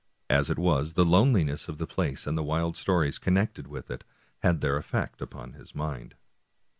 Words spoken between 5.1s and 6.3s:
upon his mind.